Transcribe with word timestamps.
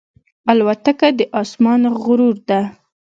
الوتکه 0.51 1.07
د 1.17 1.19
آسمان 1.41 1.81
غرور 2.03 2.35
ده. 2.49 2.61